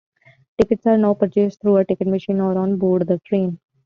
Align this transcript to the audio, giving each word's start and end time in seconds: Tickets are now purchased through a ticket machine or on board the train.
Tickets 0.57 0.87
are 0.87 0.97
now 0.97 1.13
purchased 1.13 1.61
through 1.61 1.77
a 1.77 1.85
ticket 1.85 2.07
machine 2.07 2.39
or 2.39 2.57
on 2.57 2.77
board 2.79 3.05
the 3.05 3.19
train. 3.19 3.59